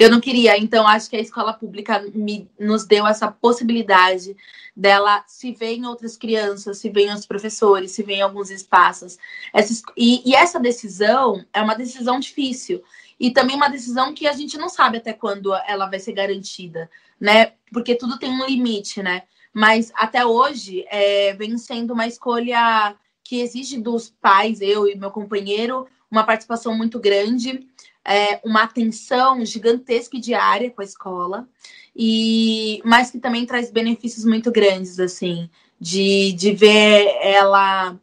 Eu 0.00 0.10
não 0.10 0.18
queria, 0.18 0.56
então 0.56 0.88
acho 0.88 1.10
que 1.10 1.16
a 1.16 1.20
escola 1.20 1.52
pública 1.52 2.02
me, 2.14 2.50
nos 2.58 2.86
deu 2.86 3.06
essa 3.06 3.30
possibilidade 3.30 4.34
dela 4.74 5.22
se 5.26 5.52
ver 5.52 5.74
em 5.74 5.84
outras 5.84 6.16
crianças, 6.16 6.78
se 6.78 6.88
ver 6.88 7.02
em 7.02 7.08
outros 7.08 7.26
professores, 7.26 7.90
se 7.90 8.02
ver 8.02 8.14
em 8.14 8.22
alguns 8.22 8.50
espaços. 8.50 9.18
Essa, 9.52 9.82
e, 9.94 10.22
e 10.24 10.34
essa 10.34 10.58
decisão 10.58 11.44
é 11.52 11.60
uma 11.60 11.74
decisão 11.74 12.18
difícil. 12.18 12.82
E 13.20 13.30
também 13.30 13.54
uma 13.54 13.68
decisão 13.68 14.14
que 14.14 14.26
a 14.26 14.32
gente 14.32 14.56
não 14.56 14.70
sabe 14.70 14.96
até 14.96 15.12
quando 15.12 15.54
ela 15.68 15.84
vai 15.84 16.00
ser 16.00 16.12
garantida, 16.12 16.90
né? 17.20 17.52
Porque 17.70 17.94
tudo 17.94 18.18
tem 18.18 18.30
um 18.30 18.46
limite, 18.46 19.02
né? 19.02 19.24
Mas 19.52 19.92
até 19.94 20.24
hoje 20.24 20.82
é, 20.88 21.34
vem 21.34 21.58
sendo 21.58 21.92
uma 21.92 22.06
escolha 22.06 22.96
que 23.22 23.42
exige 23.42 23.78
dos 23.78 24.08
pais, 24.08 24.62
eu 24.62 24.88
e 24.88 24.94
meu 24.94 25.10
companheiro, 25.10 25.86
uma 26.10 26.24
participação 26.24 26.74
muito 26.74 26.98
grande, 26.98 27.68
é, 28.04 28.40
uma 28.44 28.62
atenção 28.62 29.44
gigantesca 29.44 30.16
e 30.16 30.20
diária 30.20 30.70
com 30.70 30.80
a 30.80 30.84
escola, 30.84 31.48
e 31.94 32.80
mas 32.84 33.10
que 33.10 33.18
também 33.18 33.46
traz 33.46 33.70
benefícios 33.70 34.24
muito 34.24 34.50
grandes, 34.50 34.98
assim, 34.98 35.50
de, 35.78 36.32
de 36.32 36.52
ver 36.52 37.06
ela, 37.22 37.98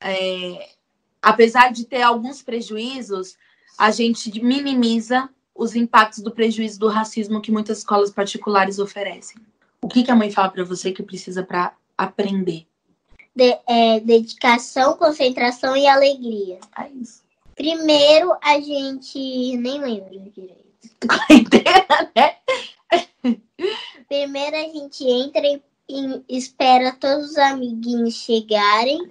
é, 0.00 0.70
apesar 1.20 1.72
de 1.72 1.84
ter 1.84 2.02
alguns 2.02 2.42
prejuízos, 2.42 3.36
a 3.76 3.90
gente 3.90 4.42
minimiza 4.42 5.28
os 5.54 5.74
impactos 5.74 6.22
do 6.22 6.30
prejuízo 6.30 6.78
do 6.78 6.88
racismo 6.88 7.40
que 7.40 7.50
muitas 7.50 7.78
escolas 7.78 8.10
particulares 8.10 8.78
oferecem. 8.78 9.36
O 9.82 9.88
que, 9.88 10.02
que 10.02 10.10
a 10.10 10.16
mãe 10.16 10.30
fala 10.30 10.50
para 10.50 10.64
você 10.64 10.92
que 10.92 11.02
precisa 11.02 11.42
para 11.42 11.74
aprender? 11.96 12.66
De, 13.34 13.56
é, 13.68 14.00
dedicação, 14.00 14.96
concentração 14.96 15.76
e 15.76 15.86
alegria. 15.86 16.58
É 16.76 16.88
isso. 16.90 17.27
Primeiro, 17.58 18.36
a 18.40 18.60
gente 18.60 19.56
nem 19.56 19.80
lembra 19.80 20.16
direito. 20.30 20.64
Quarentena, 21.04 22.12
né? 22.14 22.36
Primeiro, 24.06 24.56
a 24.56 24.60
gente 24.60 25.04
entra 25.04 25.44
e, 25.44 25.60
e 25.88 26.22
espera 26.28 26.92
todos 26.92 27.30
os 27.30 27.36
amiguinhos 27.36 28.14
chegarem. 28.14 29.10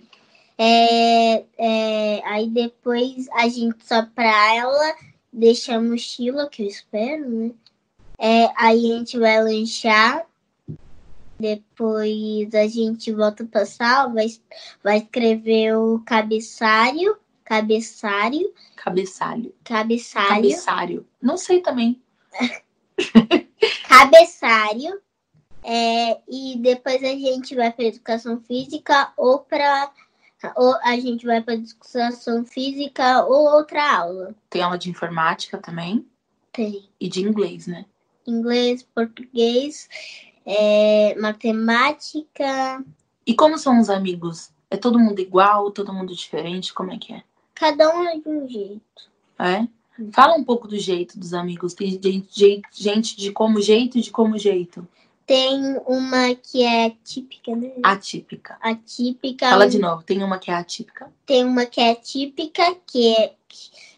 É, 0.58 1.44
é, 1.58 2.22
aí 2.24 2.50
depois 2.50 3.28
a 3.34 3.50
gente 3.50 3.86
só 3.86 4.06
pra 4.06 4.56
ela, 4.56 4.96
deixa 5.32 5.76
a 5.76 5.82
mochila, 5.82 6.50
que 6.50 6.64
eu 6.64 6.68
espero, 6.68 7.30
né? 7.30 7.52
É, 8.18 8.46
aí 8.56 8.94
a 8.94 8.98
gente 8.98 9.20
vai 9.20 9.44
lanchar. 9.44 10.26
Depois 11.38 12.56
a 12.56 12.66
gente 12.66 13.12
volta 13.12 13.44
pra 13.44 13.66
sala, 13.66 14.14
vai, 14.14 14.28
vai 14.82 14.98
escrever 15.00 15.76
o 15.76 16.00
cabeçalho 16.06 17.18
cabeçário. 17.48 18.54
Cabeçalho. 18.76 19.56
Cabeçalho. 19.64 20.28
Cabeçário. 20.28 21.08
Não 21.22 21.38
sei 21.38 21.62
também. 21.62 22.02
cabeçário. 23.88 25.02
É, 25.64 26.20
e 26.28 26.58
depois 26.58 27.02
a 27.04 27.08
gente 27.08 27.56
vai 27.56 27.72
para 27.72 27.86
educação 27.86 28.42
física 28.42 29.14
ou 29.18 29.40
para 29.40 29.92
ou 30.56 30.76
a 30.84 30.96
gente 31.00 31.26
vai 31.26 31.42
para 31.42 31.56
educação 31.56 32.46
física 32.46 33.26
ou 33.26 33.56
outra 33.56 33.98
aula. 33.98 34.36
Tem 34.50 34.62
aula 34.62 34.78
de 34.78 34.90
informática 34.90 35.58
também? 35.58 36.06
Tem. 36.52 36.88
E 37.00 37.10
de 37.10 37.22
inglês, 37.22 37.66
né? 37.66 37.86
Inglês, 38.26 38.84
português, 38.84 39.90
é, 40.46 41.16
matemática. 41.16 42.84
E 43.26 43.34
como 43.34 43.58
são 43.58 43.80
os 43.80 43.90
amigos? 43.90 44.52
É 44.70 44.78
todo 44.78 45.00
mundo 45.00 45.20
igual, 45.20 45.72
todo 45.72 45.94
mundo 45.94 46.14
diferente? 46.14 46.74
Como 46.74 46.92
é 46.92 46.98
que 46.98 47.14
é? 47.14 47.24
Cada 47.60 47.96
um 47.96 48.08
é 48.08 48.20
de 48.20 48.30
um 48.30 48.48
jeito. 48.48 48.82
É? 49.40 49.68
Fala 50.12 50.36
um 50.36 50.44
pouco 50.44 50.68
do 50.68 50.78
jeito 50.78 51.20
dos 51.20 51.34
amigos. 51.34 51.74
Tem 51.74 51.90
gente, 51.90 52.64
gente 52.72 53.18
de 53.18 53.32
como 53.32 53.60
jeito 53.60 53.98
e 53.98 54.02
de 54.02 54.12
como 54.12 54.38
jeito. 54.38 54.88
Tem 55.26 55.60
uma 55.88 56.36
que 56.36 56.64
é 56.64 56.94
típica, 57.04 57.56
né? 57.56 57.72
Atípica. 57.84 58.58
Atípica. 58.62 59.50
Fala 59.50 59.68
de 59.68 59.80
novo. 59.80 60.04
Tem 60.04 60.24
uma 60.24 60.38
que 60.38 60.52
é 60.52 60.54
atípica. 60.54 61.12
Tem 61.26 61.44
uma 61.44 61.66
que 61.66 61.82
é 61.82 61.96
típica, 61.96 62.76
que 62.86 63.14
é, 63.16 63.34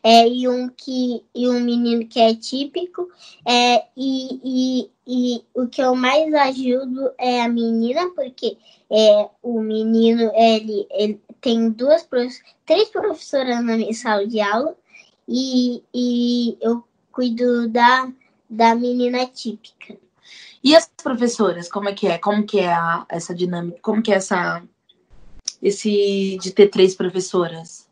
é 0.03 0.27
e 0.27 0.47
um 0.47 0.69
que 0.69 1.23
e 1.35 1.49
um 1.49 1.59
menino 1.59 2.07
que 2.07 2.19
é 2.19 2.33
típico. 2.33 3.09
É, 3.45 3.83
e, 3.95 4.39
e, 4.43 4.89
e 5.05 5.43
o 5.53 5.67
que 5.67 5.81
eu 5.81 5.95
mais 5.95 6.33
ajudo 6.33 7.11
é 7.17 7.41
a 7.41 7.49
menina, 7.49 8.09
porque 8.15 8.57
é, 8.89 9.29
o 9.43 9.59
menino 9.59 10.31
ele, 10.33 10.87
ele 10.89 11.21
tem 11.41 11.69
duas, 11.69 12.07
três 12.65 12.89
professoras 12.89 13.63
na 13.63 13.77
minha 13.77 13.93
sala 13.93 14.27
de 14.27 14.39
aula 14.41 14.75
e, 15.27 15.83
e 15.93 16.57
eu 16.61 16.83
cuido 17.11 17.67
da, 17.69 18.11
da 18.49 18.75
menina 18.75 19.25
típica. 19.27 19.97
E 20.63 20.75
as 20.75 20.91
professoras, 21.01 21.69
como 21.69 21.89
é 21.89 21.93
que 21.93 22.07
é? 22.07 22.17
Como 22.17 22.45
que 22.45 22.59
é 22.59 22.73
a, 22.73 23.05
essa 23.09 23.33
dinâmica? 23.33 23.79
Como 23.81 24.01
que 24.01 24.11
é 24.11 24.15
essa 24.15 24.63
esse 25.61 26.37
de 26.41 26.51
ter 26.51 26.67
três 26.67 26.95
professoras? 26.95 27.87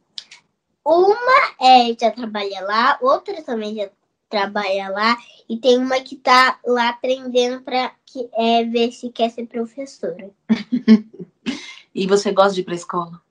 Uma 0.85 1.55
é 1.59 1.95
já 1.99 2.11
trabalha 2.11 2.61
lá, 2.61 2.97
outra 3.01 3.41
também 3.41 3.75
já 3.75 3.89
trabalha 4.29 4.89
lá 4.89 5.17
e 5.49 5.57
tem 5.57 5.77
uma 5.77 5.99
que 6.01 6.15
tá 6.15 6.59
lá 6.65 6.89
aprendendo 6.89 7.61
para 7.61 7.93
é, 8.33 8.63
ver 8.65 8.91
se 8.91 9.09
quer 9.09 9.29
ser 9.31 9.47
professora. 9.47 10.29
e 11.93 12.07
você 12.07 12.31
gosta 12.31 12.53
de 12.53 12.61
ir 12.61 12.63
para 12.63 12.75
escola? 12.75 13.21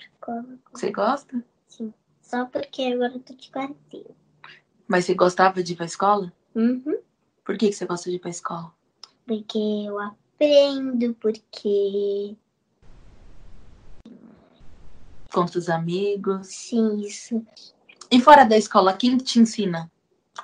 Escola. 0.00 0.58
Você 0.72 0.90
gosta? 0.90 1.44
Sim. 1.68 1.92
Só 2.20 2.46
porque 2.46 2.82
agora 2.82 3.12
eu 3.14 3.20
tô 3.20 3.34
de 3.34 3.50
quarentena. 3.50 4.14
Mas 4.86 5.04
você 5.04 5.14
gostava 5.14 5.62
de 5.62 5.72
ir 5.72 5.76
pra 5.76 5.86
escola? 5.86 6.32
Uhum. 6.54 6.98
Por 7.44 7.56
que, 7.56 7.68
que 7.68 7.72
você 7.72 7.86
gosta 7.86 8.08
de 8.10 8.16
ir 8.16 8.18
pra 8.20 8.30
escola? 8.30 8.72
Porque 9.26 9.58
eu 9.58 9.98
aprendo, 9.98 11.14
porque. 11.14 12.36
Com 15.32 15.44
os 15.44 15.68
amigos. 15.68 16.46
Sim, 16.48 17.00
isso. 17.00 17.44
E 18.10 18.20
fora 18.20 18.44
da 18.44 18.56
escola, 18.56 18.92
quem 18.92 19.16
te 19.16 19.38
ensina? 19.40 19.90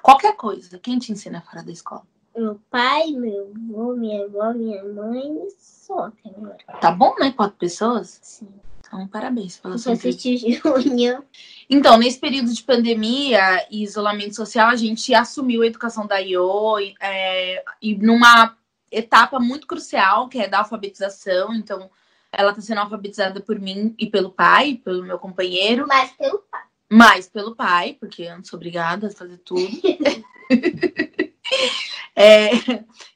Qualquer 0.03 0.35
coisa, 0.37 0.79
quem 0.79 0.99
te 0.99 1.13
ensina 1.13 1.43
fora 1.43 1.63
da 1.63 1.71
escola? 1.71 2.07
Meu 2.37 2.61
pai, 2.71 3.11
meu 3.13 3.53
avô, 3.55 3.95
minha 3.95 4.25
avó, 4.25 4.53
minha 4.55 4.85
mãe, 4.85 5.49
só 5.59 6.07
até 6.07 6.31
agora. 6.31 6.57
Tá 6.81 6.91
bom, 6.91 7.15
né? 7.19 7.33
Quatro 7.33 7.59
pessoas? 7.59 8.19
Sim. 8.23 8.49
Então, 8.89 9.07
parabéns 9.07 9.59
pela 9.59 9.77
sua 9.77 9.95
Júnior. 9.95 11.25
Então, 11.69 11.99
nesse 11.99 12.19
período 12.19 12.53
de 12.53 12.63
pandemia 12.63 13.67
e 13.71 13.83
isolamento 13.83 14.35
social, 14.35 14.71
a 14.71 14.77
gente 14.77 15.15
assumiu 15.15 15.63
a 15.63 15.67
educação 15.67 16.07
da 16.07 16.19
IO 16.19 16.79
é, 17.01 17.63
e 17.83 17.95
numa 17.95 18.57
etapa 18.91 19.39
muito 19.39 19.67
crucial, 19.67 20.29
que 20.29 20.39
é 20.39 20.49
da 20.49 20.61
alfabetização. 20.61 21.55
Então, 21.55 21.91
ela 22.33 22.51
está 22.51 22.63
sendo 22.63 22.81
alfabetizada 22.81 23.41
por 23.41 23.61
mim 23.61 23.95
e 23.99 24.07
pelo 24.07 24.31
pai, 24.31 24.81
pelo 24.83 25.03
meu 25.03 25.19
companheiro. 25.19 25.87
Mas 25.87 26.11
pelo 26.13 26.39
pai. 26.51 26.63
Mais 26.91 27.29
pelo 27.29 27.55
pai, 27.55 27.99
porque 28.01 28.23
eu 28.23 28.37
não 28.37 28.45
sou 28.45 28.57
obrigada 28.57 29.09
a 29.09 29.11
fazer 29.11 29.37
tudo. 29.39 29.69
é, 32.17 32.51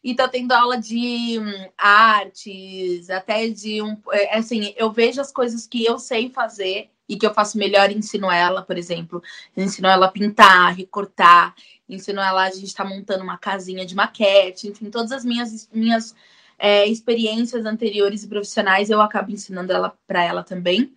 e 0.02 0.14
tá 0.14 0.26
tendo 0.26 0.52
aula 0.52 0.78
de 0.78 1.38
hum, 1.38 1.70
artes, 1.78 3.08
até 3.08 3.48
de 3.48 3.80
um. 3.80 3.96
É, 4.10 4.38
assim, 4.38 4.74
eu 4.76 4.90
vejo 4.90 5.20
as 5.20 5.30
coisas 5.32 5.66
que 5.66 5.84
eu 5.84 5.98
sei 5.98 6.28
fazer 6.28 6.90
e 7.08 7.16
que 7.16 7.26
eu 7.26 7.34
faço 7.34 7.58
melhor 7.58 7.90
e 7.90 7.94
ensino 7.94 8.30
ela, 8.30 8.62
por 8.62 8.76
exemplo. 8.76 9.22
Ensino 9.56 9.88
ela 9.88 10.06
a 10.06 10.10
pintar, 10.10 10.74
recortar, 10.74 11.54
ensino 11.88 12.20
ela, 12.20 12.44
a 12.44 12.50
gente 12.50 12.66
está 12.66 12.84
montando 12.84 13.22
uma 13.22 13.38
casinha 13.38 13.84
de 13.86 13.94
maquete, 13.94 14.68
enfim, 14.68 14.90
todas 14.90 15.12
as 15.12 15.24
minhas, 15.24 15.68
minhas 15.72 16.14
é, 16.58 16.86
experiências 16.86 17.64
anteriores 17.64 18.22
e 18.22 18.28
profissionais 18.28 18.90
eu 18.90 19.00
acabo 19.00 19.30
ensinando 19.30 19.72
ela 19.72 19.96
para 20.06 20.24
ela 20.24 20.42
também. 20.42 20.92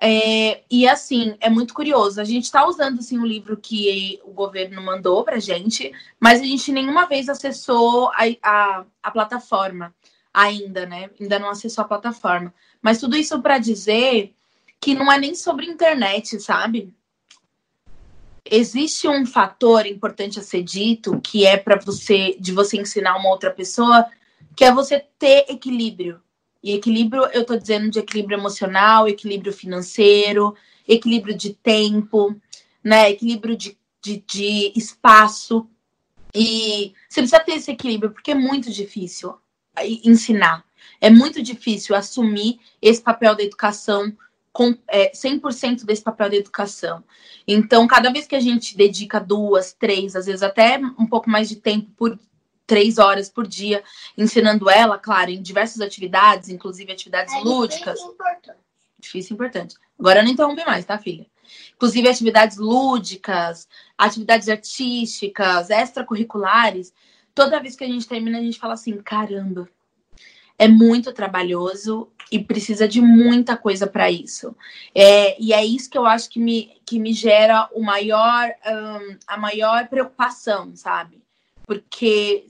É, 0.00 0.62
e 0.70 0.88
assim, 0.88 1.36
é 1.40 1.48
muito 1.48 1.72
curioso. 1.72 2.20
A 2.20 2.24
gente 2.24 2.44
está 2.44 2.66
usando 2.66 2.98
assim, 2.98 3.18
o 3.18 3.26
livro 3.26 3.56
que 3.56 4.20
o 4.24 4.32
governo 4.32 4.82
mandou 4.82 5.24
para 5.24 5.38
gente, 5.38 5.92
mas 6.18 6.40
a 6.40 6.44
gente 6.44 6.72
nenhuma 6.72 7.06
vez 7.06 7.28
acessou 7.28 8.10
a, 8.10 8.24
a, 8.42 8.84
a 9.02 9.10
plataforma 9.10 9.94
ainda, 10.32 10.84
né? 10.84 11.10
Ainda 11.20 11.38
não 11.38 11.48
acessou 11.48 11.82
a 11.82 11.88
plataforma. 11.88 12.52
Mas 12.82 12.98
tudo 12.98 13.16
isso 13.16 13.40
para 13.40 13.58
dizer 13.58 14.34
que 14.80 14.94
não 14.94 15.10
é 15.10 15.18
nem 15.18 15.34
sobre 15.34 15.66
internet, 15.66 16.40
sabe? 16.40 16.92
Existe 18.44 19.08
um 19.08 19.24
fator 19.24 19.86
importante 19.86 20.38
a 20.38 20.42
ser 20.42 20.62
dito 20.62 21.18
que 21.20 21.46
é 21.46 21.56
para 21.56 21.76
você 21.76 22.36
de 22.38 22.52
você 22.52 22.76
ensinar 22.76 23.16
uma 23.16 23.30
outra 23.30 23.50
pessoa, 23.50 24.04
que 24.54 24.64
é 24.64 24.70
você 24.70 25.02
ter 25.18 25.46
equilíbrio. 25.48 26.20
E 26.64 26.72
equilíbrio, 26.72 27.26
eu 27.26 27.42
estou 27.42 27.58
dizendo 27.58 27.90
de 27.90 27.98
equilíbrio 27.98 28.38
emocional, 28.38 29.06
equilíbrio 29.06 29.52
financeiro, 29.52 30.56
equilíbrio 30.88 31.36
de 31.36 31.52
tempo, 31.52 32.34
né? 32.82 33.10
Equilíbrio 33.10 33.54
de, 33.54 33.76
de, 34.02 34.24
de 34.26 34.72
espaço. 34.74 35.68
E 36.34 36.94
você 37.06 37.20
precisa 37.20 37.40
ter 37.40 37.56
esse 37.56 37.70
equilíbrio, 37.70 38.12
porque 38.12 38.30
é 38.30 38.34
muito 38.34 38.70
difícil 38.70 39.34
ensinar. 40.02 40.64
É 41.02 41.10
muito 41.10 41.42
difícil 41.42 41.94
assumir 41.94 42.58
esse 42.80 43.02
papel 43.02 43.34
da 43.36 43.42
educação 43.42 44.16
com 44.50 44.74
é, 44.88 45.12
100% 45.12 45.84
desse 45.84 46.02
papel 46.02 46.30
da 46.30 46.36
educação. 46.36 47.04
Então, 47.46 47.86
cada 47.86 48.10
vez 48.10 48.26
que 48.26 48.36
a 48.36 48.40
gente 48.40 48.74
dedica 48.74 49.20
duas, 49.20 49.74
três, 49.74 50.16
às 50.16 50.24
vezes 50.24 50.42
até 50.42 50.78
um 50.98 51.06
pouco 51.06 51.28
mais 51.28 51.46
de 51.46 51.56
tempo 51.56 51.90
por 51.94 52.18
três 52.66 52.98
horas 52.98 53.28
por 53.28 53.46
dia 53.46 53.82
ensinando 54.16 54.70
ela, 54.70 54.98
claro, 54.98 55.30
em 55.30 55.42
diversas 55.42 55.80
atividades, 55.80 56.48
inclusive 56.48 56.92
atividades 56.92 57.34
é 57.34 57.40
lúdicas. 57.40 57.98
Difícil 57.98 58.10
e 58.10 58.14
importante. 58.14 58.58
Difícil 58.98 59.32
e 59.32 59.34
importante. 59.34 59.76
Agora 59.98 60.22
não 60.22 60.30
interrompe 60.30 60.64
mais, 60.64 60.84
tá, 60.84 60.98
filha? 60.98 61.26
Inclusive 61.74 62.08
atividades 62.08 62.56
lúdicas, 62.56 63.68
atividades 63.98 64.48
artísticas, 64.48 65.70
extracurriculares. 65.70 66.92
Toda 67.34 67.60
vez 67.60 67.76
que 67.76 67.84
a 67.84 67.88
gente 67.88 68.08
termina, 68.08 68.38
a 68.38 68.42
gente 68.42 68.58
fala 68.58 68.74
assim: 68.74 68.96
caramba, 69.02 69.68
é 70.58 70.68
muito 70.68 71.12
trabalhoso 71.12 72.08
e 72.30 72.38
precisa 72.38 72.88
de 72.88 73.00
muita 73.00 73.56
coisa 73.56 73.86
para 73.86 74.10
isso. 74.10 74.56
É, 74.94 75.40
e 75.40 75.52
é 75.52 75.64
isso 75.64 75.90
que 75.90 75.98
eu 75.98 76.06
acho 76.06 76.30
que 76.30 76.40
me, 76.40 76.80
que 76.86 76.98
me 76.98 77.12
gera 77.12 77.68
o 77.72 77.82
maior, 77.82 78.50
um, 78.66 79.18
a 79.26 79.36
maior 79.36 79.88
preocupação, 79.88 80.74
sabe? 80.74 81.22
Porque 81.66 82.46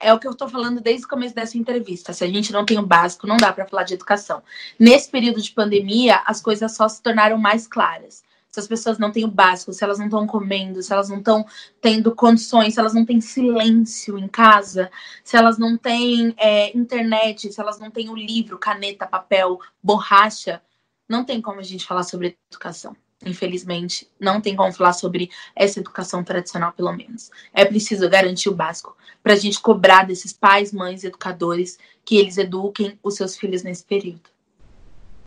é 0.00 0.12
o 0.12 0.18
que 0.18 0.26
eu 0.26 0.32
estou 0.32 0.48
falando 0.48 0.80
desde 0.80 1.06
o 1.06 1.08
começo 1.08 1.34
dessa 1.34 1.56
entrevista. 1.56 2.12
Se 2.12 2.24
a 2.24 2.28
gente 2.28 2.52
não 2.52 2.64
tem 2.64 2.78
o 2.78 2.86
básico, 2.86 3.26
não 3.26 3.36
dá 3.36 3.52
para 3.52 3.66
falar 3.66 3.84
de 3.84 3.94
educação. 3.94 4.42
Nesse 4.78 5.10
período 5.10 5.40
de 5.40 5.50
pandemia, 5.50 6.22
as 6.26 6.40
coisas 6.40 6.74
só 6.74 6.88
se 6.88 7.02
tornaram 7.02 7.38
mais 7.38 7.66
claras. 7.66 8.22
Se 8.50 8.60
as 8.60 8.68
pessoas 8.68 8.98
não 8.98 9.10
têm 9.10 9.24
o 9.24 9.30
básico, 9.30 9.72
se 9.72 9.82
elas 9.82 9.98
não 9.98 10.06
estão 10.06 10.26
comendo, 10.26 10.80
se 10.82 10.92
elas 10.92 11.08
não 11.08 11.18
estão 11.18 11.44
tendo 11.80 12.14
condições, 12.14 12.74
se 12.74 12.80
elas 12.80 12.94
não 12.94 13.04
têm 13.04 13.20
silêncio 13.20 14.16
em 14.16 14.28
casa, 14.28 14.90
se 15.24 15.36
elas 15.36 15.58
não 15.58 15.76
têm 15.76 16.34
é, 16.36 16.76
internet, 16.76 17.52
se 17.52 17.60
elas 17.60 17.80
não 17.80 17.90
têm 17.90 18.10
o 18.10 18.14
livro, 18.14 18.58
caneta, 18.58 19.06
papel, 19.06 19.58
borracha, 19.82 20.62
não 21.08 21.24
tem 21.24 21.42
como 21.42 21.58
a 21.58 21.64
gente 21.64 21.84
falar 21.84 22.04
sobre 22.04 22.38
educação 22.50 22.96
infelizmente, 23.24 24.08
não 24.18 24.40
tem 24.40 24.56
como 24.56 24.72
falar 24.72 24.92
sobre 24.92 25.30
essa 25.54 25.80
educação 25.80 26.22
tradicional, 26.22 26.72
pelo 26.72 26.92
menos. 26.92 27.30
É 27.52 27.64
preciso 27.64 28.08
garantir 28.08 28.48
o 28.48 28.54
básico 28.54 28.96
para 29.22 29.32
a 29.32 29.36
gente 29.36 29.60
cobrar 29.60 30.06
desses 30.06 30.32
pais, 30.32 30.72
mães, 30.72 31.04
educadores 31.04 31.78
que 32.04 32.16
eles 32.16 32.36
eduquem 32.36 32.98
os 33.02 33.14
seus 33.14 33.36
filhos 33.36 33.62
nesse 33.62 33.84
período. 33.84 34.28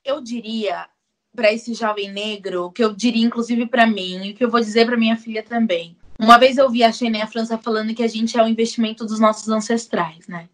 Eu 0.06 0.22
diria 0.22 0.88
para 1.36 1.52
esse 1.52 1.74
jovem 1.74 2.12
negro, 2.12 2.72
que 2.72 2.84
eu 2.84 2.94
diria 2.94 3.26
inclusive 3.26 3.66
para 3.68 3.86
mim, 3.86 4.28
e 4.28 4.34
que 4.34 4.44
eu 4.44 4.50
vou 4.50 4.60
dizer 4.60 4.86
para 4.86 4.98
minha 4.98 5.16
filha 5.16 5.44
também. 5.44 5.96
Uma 6.20 6.40
vez 6.40 6.58
eu 6.58 6.70
vi 6.70 6.84
a 6.84 6.90
a 6.90 7.28
França 7.28 7.58
falando 7.58 7.94
que 7.94 8.02
a 8.02 8.08
gente 8.08 8.38
é 8.38 8.44
o 8.44 8.48
investimento 8.48 9.06
dos 9.06 9.20
nossos 9.20 9.48
ancestrais, 9.50 10.28
né? 10.28 10.50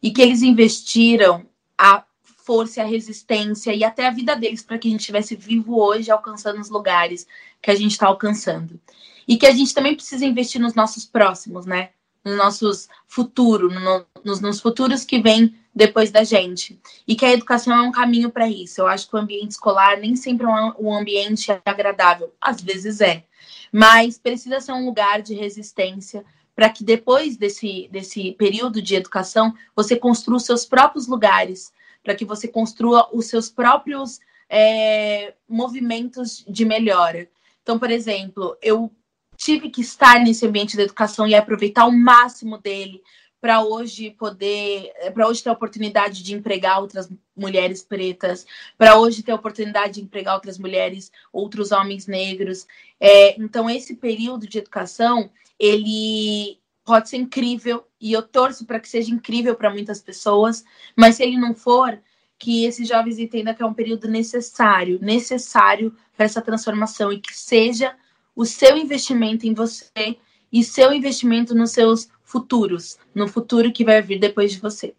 E 0.00 0.12
que 0.12 0.22
eles 0.22 0.42
investiram 0.42 1.44
a 1.76 2.04
força 2.48 2.80
a 2.80 2.86
resistência 2.86 3.74
e 3.74 3.84
até 3.84 4.06
a 4.06 4.10
vida 4.10 4.34
deles 4.34 4.62
para 4.62 4.78
que 4.78 4.88
a 4.88 4.90
gente 4.90 5.00
estivesse 5.00 5.36
vivo 5.36 5.78
hoje, 5.78 6.10
alcançando 6.10 6.58
os 6.58 6.70
lugares 6.70 7.26
que 7.60 7.70
a 7.70 7.74
gente 7.74 7.90
está 7.90 8.06
alcançando. 8.06 8.80
E 9.28 9.36
que 9.36 9.44
a 9.44 9.52
gente 9.52 9.74
também 9.74 9.94
precisa 9.94 10.24
investir 10.24 10.58
nos 10.58 10.72
nossos 10.72 11.04
próximos, 11.04 11.66
né? 11.66 11.90
Nos 12.24 12.38
nossos 12.38 12.88
futuros, 13.06 13.74
no, 13.74 14.06
nos, 14.24 14.40
nos 14.40 14.60
futuros 14.62 15.04
que 15.04 15.20
vêm 15.20 15.54
depois 15.74 16.10
da 16.10 16.24
gente. 16.24 16.80
E 17.06 17.14
que 17.14 17.26
a 17.26 17.32
educação 17.34 17.76
é 17.76 17.82
um 17.82 17.92
caminho 17.92 18.30
para 18.30 18.48
isso. 18.48 18.80
Eu 18.80 18.86
acho 18.86 19.06
que 19.06 19.14
o 19.14 19.18
ambiente 19.18 19.50
escolar 19.50 19.98
nem 19.98 20.16
sempre 20.16 20.46
é 20.46 20.48
um, 20.48 20.72
um 20.86 20.96
ambiente 20.96 21.52
agradável. 21.66 22.32
Às 22.40 22.62
vezes 22.62 23.02
é. 23.02 23.24
Mas 23.70 24.16
precisa 24.16 24.58
ser 24.58 24.72
um 24.72 24.86
lugar 24.86 25.20
de 25.20 25.34
resistência 25.34 26.24
para 26.56 26.70
que 26.70 26.82
depois 26.82 27.36
desse, 27.36 27.90
desse 27.92 28.32
período 28.32 28.80
de 28.80 28.94
educação 28.94 29.54
você 29.76 29.96
construa 29.96 30.38
os 30.38 30.46
seus 30.46 30.64
próprios 30.64 31.06
lugares 31.06 31.76
para 32.02 32.14
que 32.14 32.24
você 32.24 32.48
construa 32.48 33.08
os 33.12 33.26
seus 33.26 33.50
próprios 33.50 34.18
é, 34.48 35.34
movimentos 35.48 36.44
de 36.48 36.64
melhora. 36.64 37.28
Então, 37.62 37.78
por 37.78 37.90
exemplo, 37.90 38.56
eu 38.62 38.90
tive 39.36 39.70
que 39.70 39.80
estar 39.80 40.18
nesse 40.20 40.46
ambiente 40.46 40.76
da 40.76 40.82
educação 40.82 41.26
e 41.26 41.34
aproveitar 41.34 41.86
o 41.86 41.92
máximo 41.92 42.58
dele 42.58 43.02
para 43.40 43.62
hoje 43.62 44.10
poder, 44.10 44.90
para 45.14 45.28
hoje 45.28 45.42
ter 45.42 45.48
a 45.48 45.52
oportunidade 45.52 46.24
de 46.24 46.34
empregar 46.34 46.80
outras 46.80 47.08
mulheres 47.36 47.82
pretas, 47.82 48.44
para 48.76 48.98
hoje 48.98 49.22
ter 49.22 49.30
a 49.30 49.36
oportunidade 49.36 49.94
de 49.94 50.02
empregar 50.02 50.34
outras 50.34 50.58
mulheres, 50.58 51.12
outros 51.32 51.70
homens 51.70 52.06
negros. 52.06 52.66
É, 52.98 53.40
então, 53.40 53.70
esse 53.70 53.94
período 53.94 54.46
de 54.48 54.58
educação, 54.58 55.30
ele 55.58 56.58
pode 56.88 57.10
ser 57.10 57.18
incrível 57.18 57.86
e 58.00 58.14
eu 58.14 58.22
torço 58.22 58.64
para 58.64 58.80
que 58.80 58.88
seja 58.88 59.12
incrível 59.12 59.54
para 59.54 59.68
muitas 59.68 60.00
pessoas, 60.00 60.64
mas 60.96 61.16
se 61.16 61.22
ele 61.22 61.36
não 61.36 61.54
for, 61.54 62.00
que 62.38 62.64
esses 62.64 62.88
jovens 62.88 63.18
entendam 63.18 63.54
que 63.54 63.62
é 63.62 63.66
um 63.66 63.74
período 63.74 64.08
necessário, 64.08 64.98
necessário 65.02 65.94
para 66.16 66.24
essa 66.24 66.40
transformação 66.40 67.12
e 67.12 67.20
que 67.20 67.36
seja 67.36 67.94
o 68.34 68.46
seu 68.46 68.74
investimento 68.78 69.46
em 69.46 69.52
você 69.52 70.16
e 70.50 70.64
seu 70.64 70.90
investimento 70.90 71.54
nos 71.54 71.72
seus 71.72 72.08
futuros, 72.24 72.96
no 73.14 73.28
futuro 73.28 73.70
que 73.70 73.84
vai 73.84 74.00
vir 74.00 74.18
depois 74.18 74.52
de 74.52 74.58
você. 74.58 74.94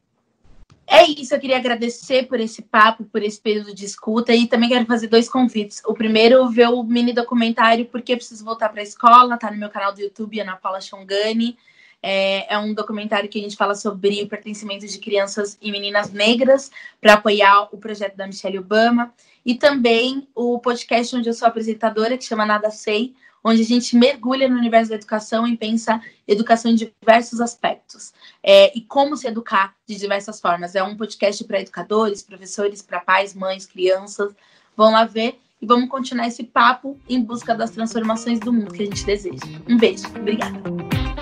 É 0.85 1.03
isso, 1.03 1.33
eu 1.33 1.39
queria 1.39 1.57
agradecer 1.57 2.27
por 2.27 2.39
esse 2.39 2.61
papo, 2.61 3.03
por 3.05 3.23
esse 3.23 3.41
período 3.41 3.73
de 3.73 3.83
escuta 3.83 4.35
e 4.35 4.45
também 4.45 4.69
quero 4.69 4.85
fazer 4.85 5.07
dois 5.07 5.27
convites. 5.27 5.81
O 5.87 5.95
primeiro, 5.95 6.47
ver 6.49 6.67
o 6.67 6.83
mini 6.83 7.13
documentário 7.13 7.85
Porque 7.87 8.15
Preciso 8.15 8.45
Voltar 8.45 8.69
para 8.69 8.81
a 8.81 8.83
Escola, 8.83 9.37
tá 9.37 9.49
no 9.49 9.57
meu 9.57 9.69
canal 9.69 9.91
do 9.91 10.01
YouTube, 10.01 10.39
Ana 10.39 10.55
Paula 10.55 10.81
Chongani. 10.81 11.57
É, 12.01 12.53
é, 12.53 12.57
um 12.57 12.73
documentário 12.73 13.29
que 13.29 13.39
a 13.39 13.41
gente 13.41 13.57
fala 13.57 13.75
sobre 13.75 14.23
o 14.23 14.27
pertencimento 14.27 14.87
de 14.87 14.99
crianças 14.99 15.57
e 15.61 15.71
meninas 15.71 16.11
negras 16.11 16.71
para 17.01 17.13
apoiar 17.13 17.67
o 17.71 17.77
projeto 17.77 18.15
da 18.15 18.25
Michelle 18.25 18.59
Obama. 18.59 19.13
E 19.45 19.55
também 19.55 20.27
o 20.33 20.59
podcast 20.59 21.15
onde 21.15 21.29
eu 21.29 21.33
sou 21.33 21.47
apresentadora, 21.47 22.17
que 22.17 22.23
chama 22.23 22.45
Nada 22.45 22.71
Sei, 22.71 23.13
onde 23.43 23.61
a 23.61 23.65
gente 23.65 23.95
mergulha 23.95 24.47
no 24.47 24.57
universo 24.57 24.89
da 24.89 24.95
educação 24.95 25.47
e 25.47 25.55
pensa 25.55 26.01
educação 26.27 26.71
em 26.71 26.75
diversos 26.75 27.39
aspectos. 27.41 28.13
É, 28.43 28.77
e 28.77 28.81
como 28.81 29.15
se 29.15 29.27
educar 29.27 29.75
de 29.87 29.95
diversas 29.95 30.39
formas. 30.39 30.75
É 30.75 30.83
um 30.83 30.95
podcast 30.95 31.43
para 31.43 31.61
educadores, 31.61 32.21
professores, 32.21 32.81
para 32.81 32.99
pais, 32.99 33.33
mães, 33.33 33.65
crianças. 33.65 34.33
Vão 34.75 34.91
lá 34.91 35.05
ver 35.05 35.39
e 35.61 35.65
vamos 35.65 35.89
continuar 35.89 36.27
esse 36.27 36.43
papo 36.43 36.97
em 37.07 37.21
busca 37.21 37.53
das 37.53 37.71
transformações 37.71 38.39
do 38.39 38.53
mundo 38.53 38.73
que 38.73 38.83
a 38.83 38.85
gente 38.85 39.05
deseja. 39.05 39.45
Um 39.67 39.77
beijo. 39.77 40.07
Obrigada. 40.07 40.88